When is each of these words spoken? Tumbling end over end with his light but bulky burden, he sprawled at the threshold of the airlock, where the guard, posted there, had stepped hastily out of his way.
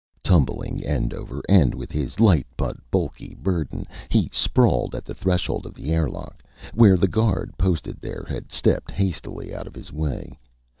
Tumbling 0.23 0.83
end 0.83 1.13
over 1.13 1.43
end 1.47 1.75
with 1.75 1.91
his 1.91 2.19
light 2.19 2.47
but 2.57 2.75
bulky 2.89 3.35
burden, 3.35 3.85
he 4.09 4.31
sprawled 4.33 4.95
at 4.95 5.05
the 5.05 5.13
threshold 5.13 5.63
of 5.63 5.75
the 5.75 5.91
airlock, 5.93 6.41
where 6.73 6.97
the 6.97 7.07
guard, 7.07 7.55
posted 7.55 8.01
there, 8.01 8.25
had 8.27 8.51
stepped 8.51 8.89
hastily 8.89 9.53
out 9.53 9.67
of 9.67 9.75
his 9.75 9.93
way. 9.93 10.39